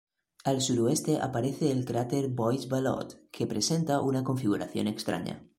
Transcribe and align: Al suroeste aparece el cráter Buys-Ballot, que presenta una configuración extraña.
Al 0.45 0.61
suroeste 0.63 1.19
aparece 1.21 1.69
el 1.71 1.85
cráter 1.85 2.29
Buys-Ballot, 2.29 3.19
que 3.31 3.45
presenta 3.45 4.01
una 4.01 4.23
configuración 4.23 4.87
extraña. 4.87 5.43